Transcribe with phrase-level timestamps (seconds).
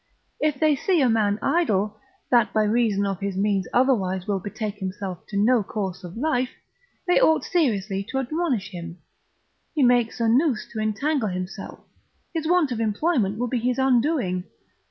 [0.39, 1.99] If they see a man idle,
[2.31, 6.49] that by reason of his means otherwise will betake himself to no course of life,
[7.05, 8.97] they ought seriously to admonish him,
[9.75, 11.81] he makes a noose to entangle himself,
[12.33, 14.45] his want of employment will be his undoing.